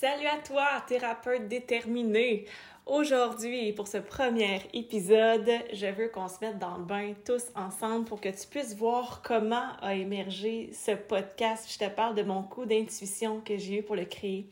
[0.00, 2.44] Salut à toi, thérapeute déterminé.
[2.86, 8.04] Aujourd'hui, pour ce premier épisode, je veux qu'on se mette dans le bain tous ensemble
[8.04, 11.68] pour que tu puisses voir comment a émergé ce podcast.
[11.68, 14.46] Je te parle de mon coup d'intuition que j'ai eu pour le créer.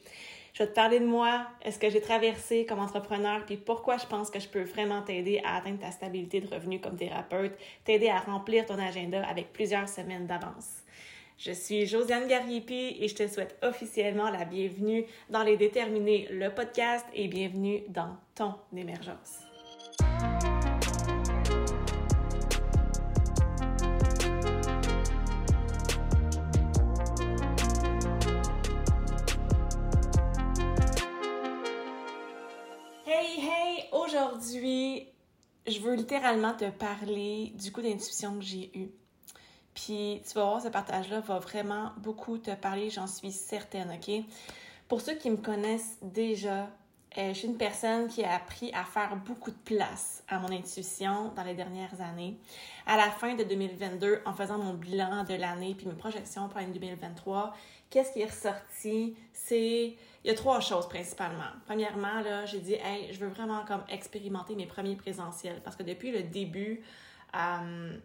[0.53, 4.07] Je vais te parler de moi, est-ce que j'ai traversé comme entrepreneur, puis pourquoi je
[4.07, 8.09] pense que je peux vraiment t'aider à atteindre ta stabilité de revenu comme thérapeute, t'aider
[8.09, 10.83] à remplir ton agenda avec plusieurs semaines d'avance.
[11.39, 16.49] Je suis Josiane Gariepi et je te souhaite officiellement la bienvenue dans Les Déterminés, le
[16.49, 19.41] podcast, et bienvenue dans ton émergence.
[33.07, 33.85] Hey, hey!
[33.93, 35.07] Aujourd'hui,
[35.67, 38.89] je veux littéralement te parler du coup d'intuition que j'ai eu.
[39.77, 44.25] Puis tu vas voir, ce partage-là va vraiment beaucoup te parler, j'en suis certaine, OK?
[44.89, 46.71] Pour ceux qui me connaissent déjà,
[47.19, 50.51] euh, je suis une personne qui a appris à faire beaucoup de place à mon
[50.51, 52.39] intuition dans les dernières années.
[52.87, 56.59] À la fin de 2022, en faisant mon bilan de l'année puis mes projections pour
[56.59, 57.55] l'année 2023,
[57.91, 59.15] qu'est-ce qui est ressorti?
[59.35, 59.95] C'est...
[60.25, 61.51] Il y a trois choses principalement.
[61.67, 65.83] Premièrement, là, j'ai dit, hey, je veux vraiment comme expérimenter mes premiers présentiels parce que
[65.83, 66.83] depuis le début,
[67.35, 67.99] euh,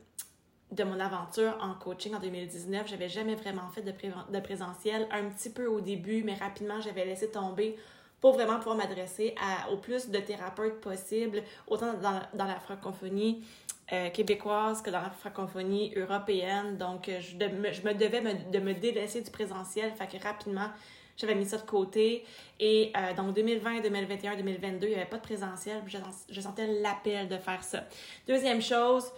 [0.72, 2.88] de mon aventure en coaching en 2019.
[2.88, 7.06] J'avais jamais vraiment fait de, de présentiel, un petit peu au début, mais rapidement, j'avais
[7.06, 7.78] laissé tomber
[8.22, 9.36] pour vraiment pouvoir m'adresser
[9.72, 13.44] au plus de thérapeutes possible, autant dans, la francophonie
[13.92, 16.78] euh, québécoise que dans la francophonie européenne.
[16.78, 20.70] Donc, je, je me devais de me délaisser du présentiel, fait que rapidement,
[21.18, 22.24] j'avais mis ça de côté.
[22.60, 25.82] Et euh, donc, 2020, 2021, 2022, il n'y avait pas de présentiel.
[25.88, 25.98] Je,
[26.30, 27.86] je sentais l'appel de faire ça.
[28.28, 29.12] Deuxième chose,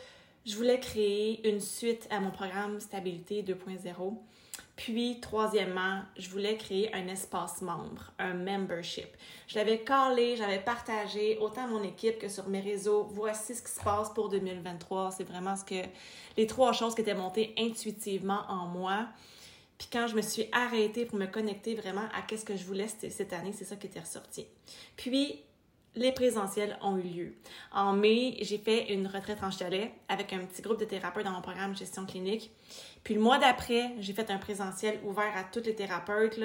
[0.45, 4.17] je voulais créer une suite à mon programme Stabilité 2.0.
[4.75, 9.07] Puis, troisièmement, je voulais créer un espace membre, un membership.
[9.47, 13.07] Je l'avais calé, j'avais partagé autant à mon équipe que sur mes réseaux.
[13.11, 15.11] Voici ce qui se passe pour 2023.
[15.11, 15.87] C'est vraiment ce que
[16.37, 19.07] les trois choses qui étaient montées intuitivement en moi.
[19.77, 22.87] Puis quand je me suis arrêtée pour me connecter vraiment à qu'est-ce que je voulais
[22.87, 24.47] cette année, c'est ça qui était ressorti.
[24.95, 25.39] Puis
[25.95, 27.33] les présentiels ont eu lieu.
[27.71, 31.31] En mai, j'ai fait une retraite en chalet avec un petit groupe de thérapeutes dans
[31.31, 32.51] mon programme gestion clinique.
[33.03, 36.39] Puis le mois d'après, j'ai fait un présentiel ouvert à tous les thérapeutes.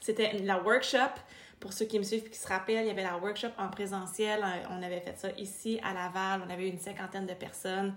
[0.00, 1.20] C'était la workshop.
[1.60, 3.68] Pour ceux qui me suivent et qui se rappellent, il y avait la workshop en
[3.68, 4.44] présentiel.
[4.70, 6.42] On avait fait ça ici à Laval.
[6.46, 7.94] On avait une cinquantaine de personnes.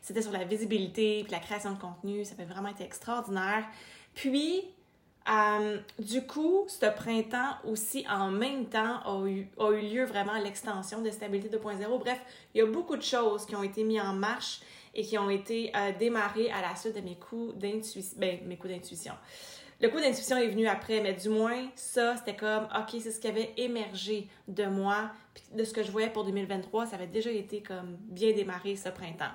[0.00, 2.24] C'était sur la visibilité et la création de contenu.
[2.24, 3.64] Ça avait vraiment été extraordinaire.
[4.14, 4.64] Puis,
[5.30, 10.34] euh, du coup, ce printemps aussi, en même temps, a eu, a eu lieu vraiment
[10.34, 11.98] l'extension de Stabilité 2.0.
[11.98, 12.20] Bref,
[12.54, 14.60] il y a beaucoup de choses qui ont été mises en marche
[14.94, 18.18] et qui ont été euh, démarrées à la suite de mes coups d'intuition.
[18.18, 19.14] Ben, mes coups d'intuition.
[19.80, 23.18] Le coup d'intuition est venu après, mais du moins, ça, c'était comme, OK, c'est ce
[23.18, 25.10] qui avait émergé de moi,
[25.52, 26.86] de ce que je voyais pour 2023.
[26.86, 29.32] Ça avait déjà été comme bien démarré ce printemps.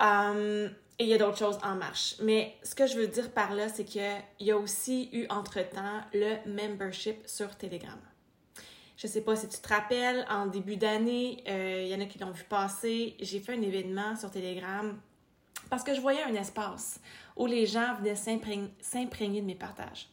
[0.00, 2.16] Euh, et il y a d'autres choses en marche.
[2.20, 4.02] Mais ce que je veux dire par là, c'est qu'il
[4.40, 7.98] y a aussi eu entre-temps le membership sur Telegram.
[8.96, 12.06] Je sais pas si tu te rappelles, en début d'année, euh, il y en a
[12.06, 13.14] qui l'ont vu passer.
[13.20, 14.98] J'ai fait un événement sur Telegram
[15.70, 17.00] parce que je voyais un espace
[17.36, 20.08] où les gens venaient s'imprégner de mes partages.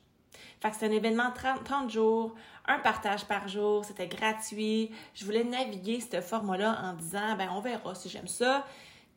[0.62, 2.35] Fait que c'était un événement 30, 30 jours,
[2.67, 4.91] un partage par jour, c'était gratuit.
[5.16, 8.66] Je voulais naviguer ce format-là en disant, ben on verra si j'aime ça.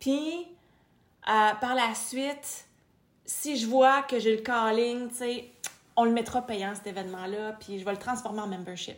[0.01, 0.47] Puis,
[1.29, 2.67] euh, par la suite,
[3.25, 5.53] si je vois que j'ai le calling, tu sais,
[5.97, 8.97] on le mettra payant cet événement-là, puis je vais le transformer en membership.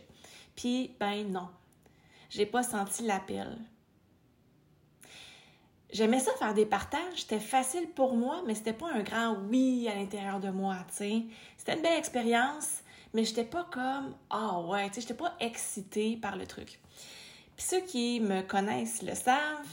[0.55, 1.49] Puis, ben non,
[2.29, 3.57] j'ai pas senti l'appel.
[5.91, 9.89] J'aimais ça faire des partages, c'était facile pour moi, mais c'était pas un grand oui
[9.89, 11.23] à l'intérieur de moi, tu sais.
[11.57, 12.79] C'était une belle expérience,
[13.13, 16.79] mais j'étais pas comme ah ouais, tu sais, j'étais pas excitée par le truc.
[17.57, 19.67] Puis ceux qui me connaissent le savent,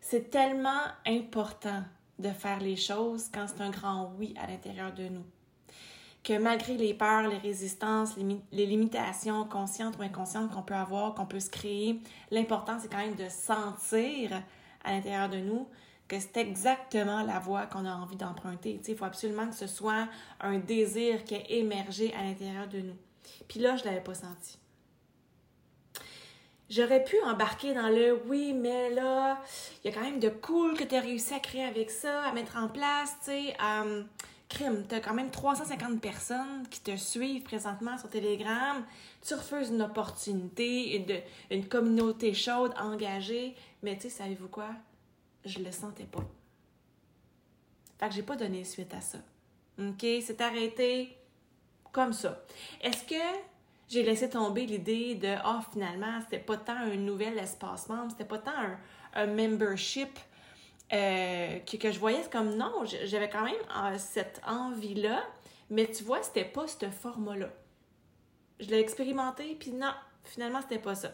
[0.00, 1.84] c'est tellement important
[2.20, 5.24] de faire les choses quand c'est un grand oui à l'intérieur de nous.
[6.22, 8.14] Que malgré les peurs, les résistances,
[8.52, 12.00] les, limitations conscientes ou inconscientes qu'on peut avoir, qu'on peut se créer,
[12.30, 14.42] l'important c'est quand même de sentir
[14.84, 15.66] à l'intérieur de nous
[16.08, 18.80] que c'est exactement la voie qu'on a envie d'emprunter.
[18.86, 20.08] Il faut absolument que ce soit
[20.40, 22.96] un désir qui ait émergé à l'intérieur de nous.
[23.48, 24.59] Puis là, je ne l'avais pas senti.
[26.70, 29.42] J'aurais pu embarquer dans le oui, mais là,
[29.82, 32.22] il y a quand même de cool que tu as réussi à créer avec ça,
[32.22, 33.56] à mettre en place, tu sais.
[33.60, 34.04] Euh,
[34.48, 38.84] crime, tu as quand même 350 personnes qui te suivent présentement sur Telegram.
[39.26, 43.56] Tu refuses une opportunité, une, une communauté chaude, engagée.
[43.82, 44.70] Mais tu sais, savez-vous quoi?
[45.44, 46.24] Je le sentais pas.
[47.98, 49.18] Fait que j'ai pas donné suite à ça.
[49.76, 50.06] OK?
[50.22, 51.16] C'est arrêté
[51.90, 52.44] comme ça.
[52.80, 53.49] Est-ce que
[53.90, 58.24] j'ai laissé tomber l'idée de ah finalement c'était pas tant un nouvel espace membre, c'était
[58.24, 58.52] pas tant
[59.14, 60.18] un, membership
[60.92, 65.24] euh, que, je voyais comme non, j'avais quand même euh, cette envie-là,
[65.68, 67.48] mais tu vois, c'était pas ce format-là.
[68.58, 69.92] Je l'ai expérimenté, puis non,
[70.24, 71.10] finalement, c'était pas ça.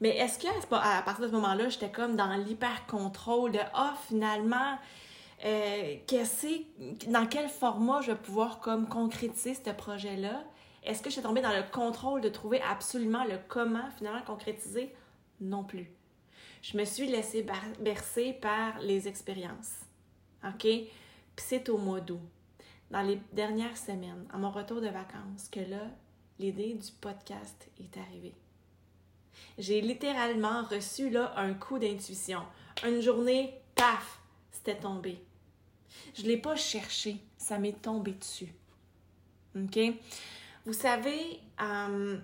[0.00, 4.78] Mais est-ce que à partir de ce moment-là, j'étais comme dans l'hyper-contrôle de Ah, finalement,
[5.44, 5.96] euh,
[7.08, 10.44] dans quel format je vais pouvoir comme concrétiser ce projet-là?
[10.86, 14.94] Est-ce que je suis tombée dans le contrôle de trouver absolument le comment finalement concrétiser?
[15.40, 15.90] Non plus.
[16.62, 17.44] Je me suis laissée
[17.80, 19.80] bercer par les expériences.
[20.44, 20.60] OK?
[20.62, 20.90] Puis
[21.36, 22.20] c'est au mois d'août,
[22.90, 25.82] dans les dernières semaines, à mon retour de vacances, que là,
[26.38, 28.34] l'idée du podcast est arrivée.
[29.58, 32.42] J'ai littéralement reçu là un coup d'intuition.
[32.86, 34.20] Une journée, paf,
[34.52, 35.20] c'était tombé.
[36.14, 38.52] Je ne l'ai pas cherché, ça m'est tombé dessus.
[39.56, 39.78] OK?
[40.66, 42.18] Vous savez, euh,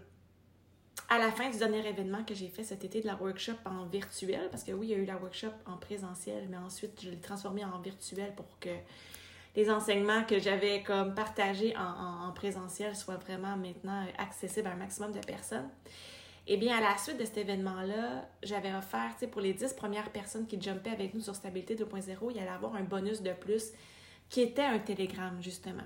[1.09, 3.87] à la fin du dernier événement que j'ai fait cet été de la workshop en
[3.87, 7.11] virtuel, parce que oui, il y a eu la workshop en présentiel, mais ensuite je
[7.11, 8.71] l'ai transformé en virtuel pour que
[9.55, 14.77] les enseignements que j'avais comme partagés en, en, présentiel soient vraiment maintenant accessibles à un
[14.77, 15.69] maximum de personnes.
[16.49, 20.49] Eh bien, à la suite de cet événement-là, j'avais offert, pour les 10 premières personnes
[20.49, 23.71] qui jumpaient avec nous sur Stabilité 2.0, il y allait avoir un bonus de plus
[24.29, 25.85] qui était un télégramme, justement.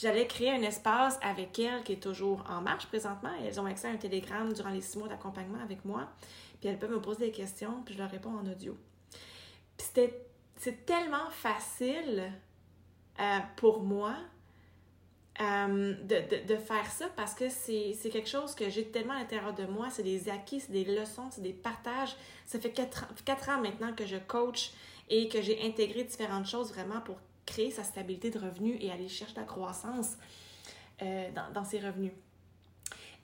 [0.00, 3.32] J'allais créer un espace avec elles qui est toujours en marche présentement.
[3.44, 6.08] Elles ont accès à un télégramme durant les six mois d'accompagnement avec moi.
[6.60, 8.76] Puis elles peuvent me poser des questions, puis je leur réponds en audio.
[9.76, 10.24] Puis c'était,
[10.56, 12.32] c'est tellement facile
[13.18, 14.14] euh, pour moi
[15.40, 19.66] euh, de, faire ça parce que c'est quelque chose que j'ai tellement à l'intérieur de
[19.66, 19.88] moi.
[19.90, 22.14] C'est des acquis, c'est des leçons, c'est des partages.
[22.46, 24.70] Ça fait quatre, quatre, ans maintenant que je coach
[25.08, 27.16] et que j'ai intégré différentes choses vraiment pour
[27.48, 30.16] créer sa stabilité de revenus et aller chercher la croissance
[31.02, 32.12] euh, dans, ses revenus.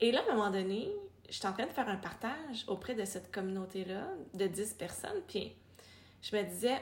[0.01, 0.91] Et là, à un moment donné,
[1.29, 5.21] je suis en train de faire un partage auprès de cette communauté-là de 10 personnes,
[5.29, 5.53] puis
[6.23, 6.81] je me disais,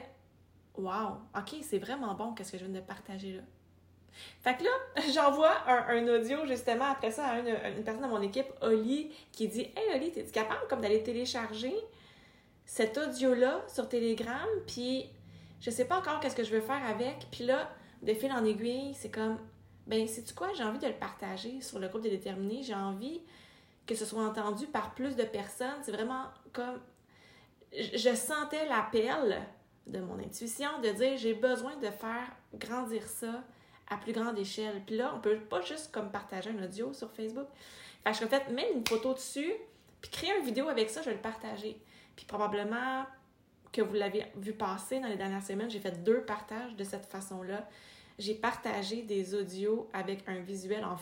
[0.75, 3.41] wow, ok, c'est vraiment bon qu'est-ce que je viens de partager là?
[4.41, 4.69] Fait que là,
[5.13, 9.67] j'envoie un, audio justement après ça à une, personne de mon équipe, Oli, qui dit
[9.75, 11.73] Hey Oli, es-tu capable comme d'aller télécharger
[12.65, 14.47] cet audio-là sur Telegram?
[14.67, 15.09] Puis
[15.63, 17.25] je sais pas encore qu'est-ce que je veux faire avec.
[17.31, 17.71] Puis là,
[18.01, 19.39] de fil en aiguille, c'est comme
[19.87, 20.53] ben, sais-tu quoi?
[20.53, 22.63] J'ai envie de le partager sur le groupe des déterminés.
[22.63, 23.21] J'ai envie
[23.87, 25.79] que ce soit entendu par plus de personnes.
[25.81, 26.81] C'est vraiment comme.
[27.71, 29.41] Je sentais l'appel
[29.87, 33.43] de mon intuition de dire j'ai besoin de faire grandir ça
[33.89, 34.81] à plus grande échelle.
[34.85, 37.47] Puis là, on peut pas juste comme partager un audio sur Facebook.
[38.03, 39.53] Fait que je fait mettre une photo dessus,
[40.01, 41.81] puis créer une vidéo avec ça, je vais le partager.
[42.17, 43.05] Puis probablement
[43.73, 47.07] que vous l'avez vu passer dans les dernières semaines, j'ai fait deux partages de cette
[47.07, 47.67] façon-là.
[48.19, 50.95] J'ai partagé des audios avec un visuel, en,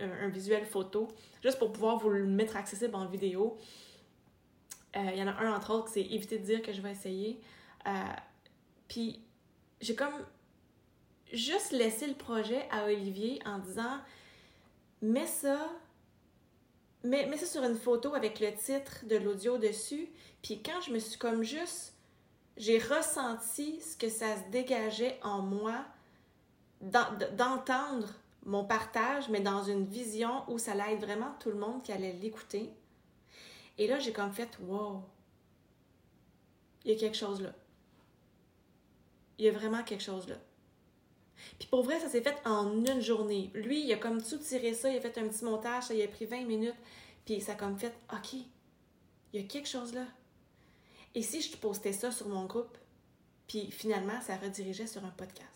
[0.00, 1.08] un visuel photo,
[1.42, 3.58] juste pour pouvoir vous le mettre accessible en vidéo.
[4.96, 6.90] Euh, il y en a un, entre autres, c'est éviter de dire que je vais
[6.90, 7.38] essayer.
[7.86, 7.90] Euh,
[8.88, 9.20] puis
[9.82, 10.14] j'ai comme
[11.30, 13.98] juste laisser le projet à Olivier en disant
[15.02, 15.68] mets ça,
[17.04, 20.08] mets, mets ça sur une photo avec le titre de l'audio dessus.
[20.42, 21.95] Puis quand je me suis comme juste,
[22.56, 25.84] j'ai ressenti ce que ça se dégageait en moi
[26.80, 28.08] d'entendre
[28.44, 32.12] mon partage, mais dans une vision où ça allait vraiment tout le monde qui allait
[32.12, 32.70] l'écouter.
[33.78, 35.02] Et là, j'ai comme fait, wow,
[36.84, 37.52] il y a quelque chose là.
[39.38, 40.36] Il y a vraiment quelque chose là.
[41.58, 43.50] Puis pour vrai, ça s'est fait en une journée.
[43.54, 46.02] Lui, il a comme tout tiré ça, il a fait un petit montage, ça il
[46.02, 46.76] a pris 20 minutes,
[47.24, 50.04] puis ça a comme fait OK, il y a quelque chose là.
[51.16, 52.76] Et si je postais ça sur mon groupe,
[53.48, 55.48] puis finalement, ça redirigeait sur un podcast?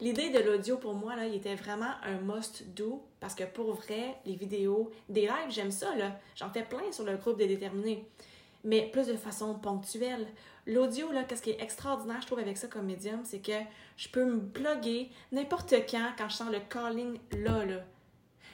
[0.00, 4.14] L'idée de l'audio pour moi, là, il était vraiment un must-do parce que pour vrai,
[4.26, 6.20] les vidéos, des lives, j'aime ça, là.
[6.36, 8.08] J'en fais plein sur le groupe des déterminés,
[8.62, 10.28] mais plus de façon ponctuelle.
[10.64, 13.58] L'audio, là, qu'est-ce qui est extraordinaire, je trouve, avec ça comme médium, c'est que
[13.96, 17.82] je peux me bloguer n'importe quand, quand je sens le calling là, là.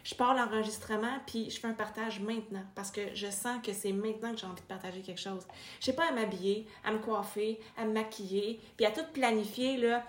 [0.04, 3.92] Je pars l'enregistrement, puis je fais un partage maintenant, parce que je sens que c'est
[3.92, 5.46] maintenant que j'ai envie de partager quelque chose.
[5.80, 9.76] Je sais pas à m'habiller, à me coiffer, à me maquiller, puis à tout planifier,
[9.76, 10.04] là,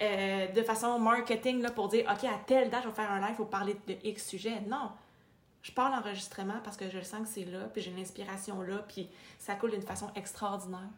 [0.00, 3.20] euh, de façon marketing, là, pour dire, OK, à telle date, je vais faire un
[3.26, 4.60] live pour parler de X sujet.
[4.66, 4.90] Non.
[5.62, 9.08] Je pars l'enregistrement parce que je sens que c'est là, puis j'ai l'inspiration là, puis
[9.38, 10.90] ça coule d'une façon extraordinaire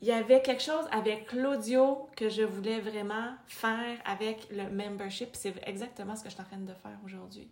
[0.00, 5.30] il y avait quelque chose avec l'audio que je voulais vraiment faire avec le membership.
[5.32, 7.48] C'est exactement ce que je suis en train de faire aujourd'hui.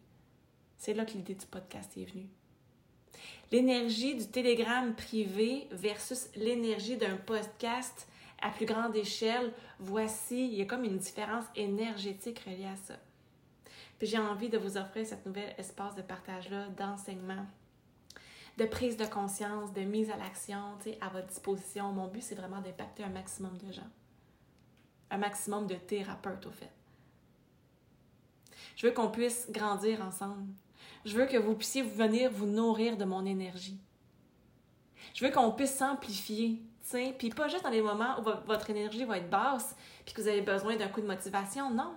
[0.79, 2.29] C'est là que l'idée du podcast est venue.
[3.51, 8.07] L'énergie du télégramme privé versus l'énergie d'un podcast
[8.43, 12.95] à plus grande échelle, voici, il y a comme une différence énergétique reliée à ça.
[13.99, 17.47] Puis j'ai envie de vous offrir cette nouvel espace de partage-là, d'enseignement,
[18.57, 21.93] de prise de conscience, de mise à l'action, à votre disposition.
[21.93, 23.91] Mon but, c'est vraiment d'impacter un maximum de gens.
[25.11, 26.73] Un maximum de thérapeutes, au fait.
[28.77, 30.47] Je veux qu'on puisse grandir ensemble.
[31.05, 33.79] Je veux que vous puissiez venir vous nourrir de mon énergie.
[35.15, 36.63] Je veux qu'on puisse s'amplifier,
[37.19, 40.29] puis pas juste dans les moments où votre énergie va être basse, puis que vous
[40.29, 41.71] avez besoin d'un coup de motivation.
[41.71, 41.95] Non.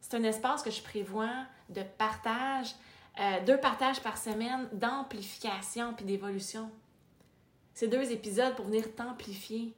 [0.00, 2.74] C'est un espace que je prévois de partage,
[3.18, 6.70] euh, deux partages par semaine d'amplification puis d'évolution.
[7.74, 9.74] C'est deux épisodes pour venir t'amplifier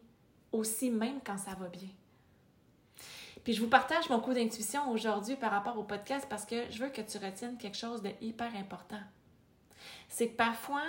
[0.52, 1.88] aussi, même quand ça va bien.
[3.44, 6.84] Puis je vous partage mon coup d'intuition aujourd'hui par rapport au podcast parce que je
[6.84, 9.00] veux que tu retiennes quelque chose de hyper important.
[10.08, 10.84] C'est que parfois,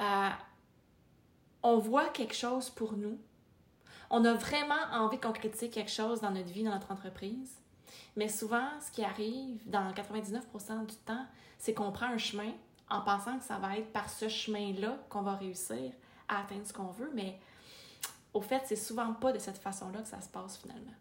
[0.00, 0.28] euh,
[1.62, 3.18] on voit quelque chose pour nous.
[4.10, 7.60] On a vraiment envie de concrétiser quelque chose dans notre vie, dans notre entreprise.
[8.16, 11.26] Mais souvent, ce qui arrive dans 99% du temps,
[11.58, 12.52] c'est qu'on prend un chemin
[12.88, 15.92] en pensant que ça va être par ce chemin-là qu'on va réussir
[16.28, 17.38] à atteindre ce qu'on veut, mais
[18.32, 20.94] au fait, c'est souvent pas de cette façon-là que ça se passe finalement.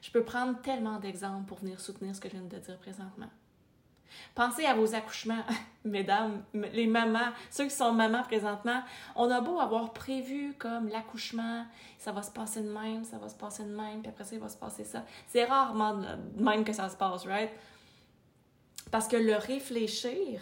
[0.00, 3.30] Je peux prendre tellement d'exemples pour venir soutenir ce que je viens de dire présentement.
[4.34, 5.44] Pensez à vos accouchements,
[5.84, 8.82] mesdames, les mamans, ceux qui sont mamans présentement.
[9.16, 11.66] On a beau avoir prévu comme l'accouchement,
[11.98, 14.34] ça va se passer de même, ça va se passer de même, puis après ça,
[14.34, 15.04] il va se passer ça.
[15.26, 17.50] C'est rarement de même que ça se passe, right?
[18.90, 20.40] Parce que le réfléchir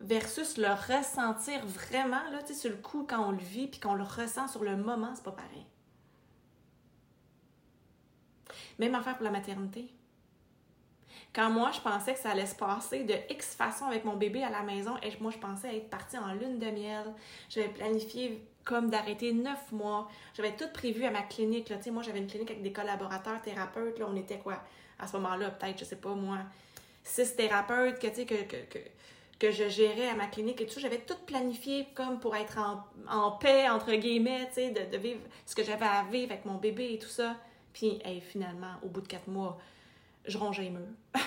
[0.00, 3.80] versus le ressentir vraiment, là, tu sais, sur le coup, quand on le vit, puis
[3.80, 5.66] qu'on le ressent sur le moment, c'est pas pareil.
[8.78, 9.92] Même affaire pour la maternité.
[11.34, 14.42] Quand moi, je pensais que ça allait se passer de X façon avec mon bébé
[14.44, 17.06] à la maison, et moi, je pensais être partie en lune de miel.
[17.48, 20.08] J'avais planifié comme d'arrêter neuf mois.
[20.34, 21.70] J'avais tout prévu à ma clinique.
[21.70, 21.76] Là.
[21.90, 23.98] moi, j'avais une clinique avec des collaborateurs thérapeutes.
[23.98, 24.62] Là, on était quoi?
[24.98, 26.38] À ce moment-là, peut-être, je sais pas moi,
[27.02, 30.80] six thérapeutes que, je gérais à ma clinique et tout.
[30.80, 32.58] J'avais tout planifié comme pour être
[33.08, 36.92] en, paix, entre guillemets, de, de vivre ce que j'avais à vivre avec mon bébé
[36.92, 37.36] et tout ça.
[37.72, 39.58] Puis, finalement, au bout de quatre mois,
[40.24, 40.80] je rongeais les murs.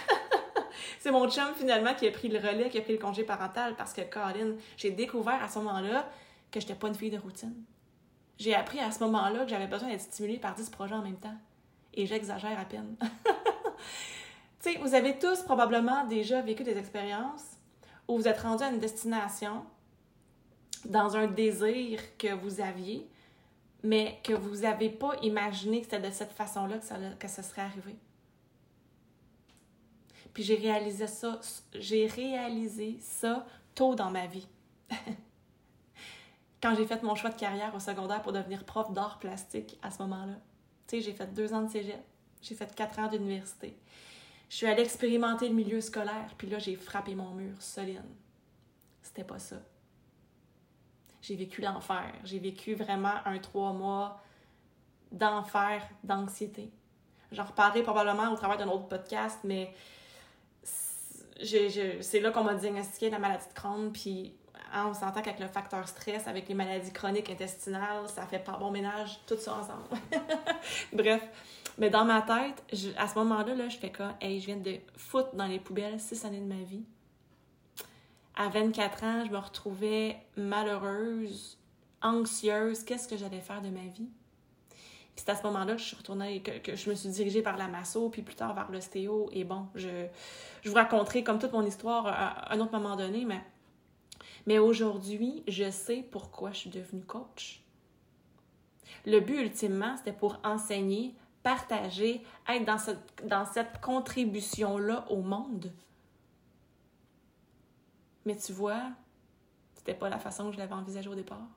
[0.99, 3.75] c'est mon chum finalement qui a pris le relais, qui a pris le congé parental
[3.75, 6.09] parce que Colin, j'ai découvert à ce moment-là
[6.51, 7.55] que j'étais pas une fille de routine.
[8.37, 11.17] J'ai appris à ce moment-là que j'avais besoin d'être stimulée par 10 projets en même
[11.17, 11.37] temps.
[11.93, 12.95] Et j'exagère à peine.
[13.01, 13.07] tu
[14.59, 17.57] sais, vous avez tous probablement déjà vécu des expériences
[18.07, 19.65] où vous êtes rendu à une destination
[20.85, 23.07] dans un désir que vous aviez,
[23.83, 27.61] mais que vous n'avez pas imaginé que c'était de cette façon-là que que ça serait
[27.61, 27.95] arrivé.
[30.35, 31.39] Puis j'ai réalisé ça,
[31.73, 34.47] j'ai réalisé ça tôt dans ma vie.
[36.61, 39.91] Quand j'ai fait mon choix de carrière au secondaire pour devenir prof d'art plastique à
[39.91, 40.35] ce moment-là.
[40.87, 42.03] Tu sais, j'ai fait deux ans de cégep,
[42.41, 43.77] j'ai fait quatre ans d'université.
[44.49, 48.03] Je suis allée expérimenter le milieu scolaire, puis là, j'ai frappé mon mur solide.
[49.01, 49.55] C'était pas ça.
[51.21, 52.13] J'ai vécu l'enfer.
[52.25, 54.21] J'ai vécu vraiment un trois mois
[55.13, 56.73] d'enfer, d'anxiété.
[57.31, 59.73] J'en reparlerai probablement au travers d'un autre podcast, mais
[61.43, 64.33] c'est là qu'on m'a diagnostiqué la maladie de Crohn, puis
[64.73, 68.57] hein, on s'entend qu'avec le facteur stress, avec les maladies chroniques intestinales, ça fait pas
[68.57, 69.83] bon ménage, tout ça ensemble.
[70.93, 71.21] Bref,
[71.77, 72.63] mais dans ma tête,
[72.97, 75.99] à ce moment-là, là, je fais comme, hey, je viens de foutre dans les poubelles
[75.99, 76.83] six années de ma vie.
[78.35, 81.57] À 24 ans, je me retrouvais malheureuse,
[82.01, 82.83] anxieuse.
[82.83, 84.09] Qu'est-ce que j'allais faire de ma vie?
[85.15, 87.67] C'est à ce moment-là que je suis retournée, que, je me suis dirigée par la
[87.67, 89.29] masso, puis plus tard vers l'ostéo.
[89.31, 90.07] Et bon, je,
[90.65, 93.25] vous raconterai comme toute mon histoire à, un autre moment donné,
[94.45, 97.61] mais, aujourd'hui, je sais pourquoi je suis devenue coach.
[99.05, 105.71] Le but, ultimement, c'était pour enseigner, partager, être dans cette, dans cette contribution-là au monde.
[108.25, 108.81] Mais tu vois,
[109.75, 111.47] c'était pas la façon que je l'avais envisagé au départ.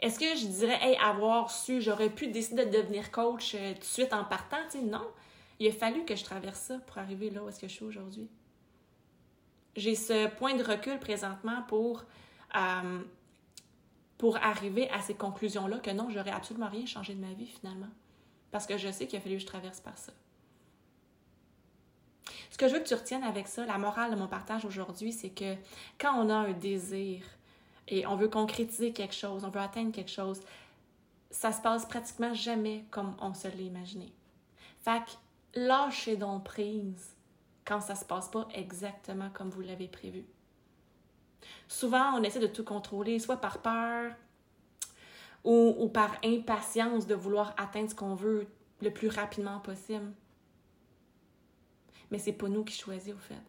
[0.00, 3.80] Est-ce que je dirais, hey, avoir su, j'aurais pu décider de devenir coach euh, tout
[3.80, 4.56] de suite en partant?
[4.82, 5.06] non.
[5.58, 7.84] Il a fallu que je traverse ça pour arriver là où est-ce que je suis
[7.84, 8.28] aujourd'hui.
[9.76, 12.04] J'ai ce point de recul présentement pour,
[12.56, 13.00] euh,
[14.16, 17.90] pour arriver à ces conclusions-là que non, j'aurais absolument rien changé de ma vie finalement.
[18.50, 20.12] Parce que je sais qu'il a fallu que je traverse par ça.
[22.50, 25.12] Ce que je veux que tu retiennes avec ça, la morale de mon partage aujourd'hui,
[25.12, 25.54] c'est que
[25.98, 27.22] quand on a un désir,
[27.88, 30.40] et on veut concrétiser quelque chose, on veut atteindre quelque chose,
[31.30, 34.12] ça se passe pratiquement jamais comme on se l'a imaginé.
[34.80, 37.14] Fait que lâchez donc prise
[37.64, 40.24] quand ça se passe pas exactement comme vous l'avez prévu.
[41.68, 44.12] Souvent, on essaie de tout contrôler, soit par peur
[45.44, 48.46] ou, ou par impatience de vouloir atteindre ce qu'on veut
[48.80, 50.12] le plus rapidement possible.
[52.10, 53.40] Mais c'est pas nous qui choisissons, au fait.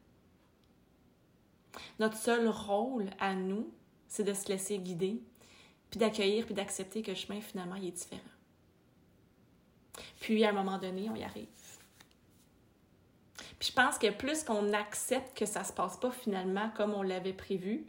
[2.00, 3.72] Notre seul rôle à nous,
[4.12, 5.24] c'est de se laisser guider,
[5.90, 8.20] puis d'accueillir, puis d'accepter que le chemin, finalement, il est différent.
[10.20, 11.48] Puis, à un moment donné, on y arrive.
[13.58, 17.04] Puis je pense que plus qu'on accepte que ça se passe pas finalement comme on
[17.04, 17.86] l'avait prévu,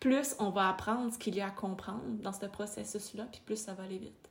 [0.00, 3.56] plus on va apprendre ce qu'il y a à comprendre dans ce processus-là, puis plus
[3.56, 4.30] ça va aller vite.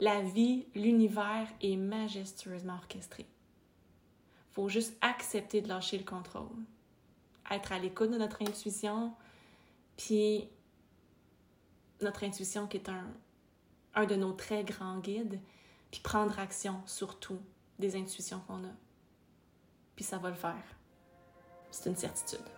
[0.00, 3.26] La vie, l'univers est majestueusement orchestré.
[4.50, 6.64] Faut juste accepter de lâcher le contrôle,
[7.50, 9.14] être à l'écoute de notre intuition,
[9.96, 10.48] puis
[12.00, 13.06] notre intuition qui est un,
[13.94, 15.40] un de nos très grands guides,
[15.90, 17.40] puis prendre action surtout
[17.78, 18.72] des intuitions qu'on a.
[19.96, 20.64] Puis ça va le faire.
[21.70, 22.57] C'est une certitude.